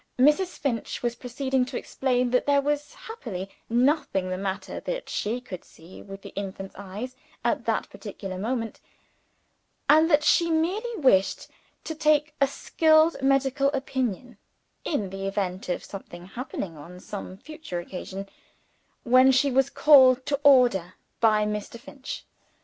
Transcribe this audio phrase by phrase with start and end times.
[0.17, 0.57] Mrs.
[0.57, 5.63] Finch was proceeding to explain that there was happily nothing the matter, that she could
[5.63, 8.81] see, with the infant's eyes at that particular moment,
[9.87, 11.49] and that she merely wished
[11.83, 14.39] to take a skilled medical opinion,
[14.83, 18.27] in the event of something happening on some future occasion
[19.03, 21.79] when she was called to order by Mr.
[21.79, 22.25] Finch.